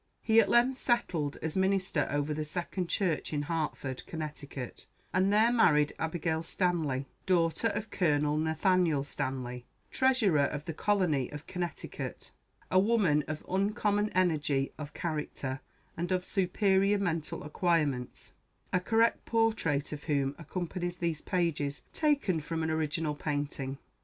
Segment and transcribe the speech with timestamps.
[0.23, 5.51] He at length settled as minister over the Second Church in Hartford, Connecticut, and there
[5.53, 12.31] married Abigail Stanley, daughter of Colonel Nathaniel Stanley, treasurer of the colony of Connecticut,
[12.71, 15.59] a woman of uncommon energy of character
[15.95, 18.31] and of superior mental acquirements,
[18.73, 23.77] (a correct portrait of whom accompanies these pages, taken from an original painting.)